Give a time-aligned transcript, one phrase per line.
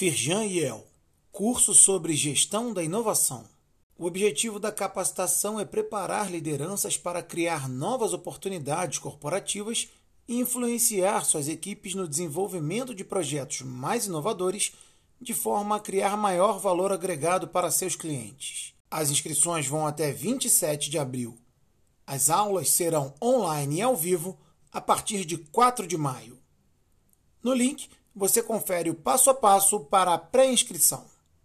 [0.00, 0.86] Firjan Yel,
[1.30, 3.44] curso sobre gestão da inovação.
[3.98, 9.90] O objetivo da capacitação é preparar lideranças para criar novas oportunidades corporativas
[10.26, 14.72] e influenciar suas equipes no desenvolvimento de projetos mais inovadores,
[15.20, 18.72] de forma a criar maior valor agregado para seus clientes.
[18.90, 21.36] As inscrições vão até 27 de abril.
[22.06, 24.40] As aulas serão online e ao vivo
[24.72, 26.38] a partir de 4 de maio.
[27.42, 27.90] No link,
[28.20, 31.06] você confere o passo a passo para a pré-inscrição.